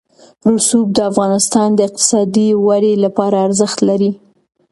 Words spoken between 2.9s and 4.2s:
لپاره ارزښت لري.